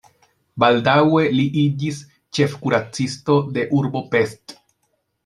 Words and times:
Baldaŭe 0.61 1.19
li 1.35 1.43
iĝis 1.63 1.99
ĉefkuracisto 2.37 3.37
de 3.59 3.67
urbo 3.81 4.03
Pest. 4.17 4.57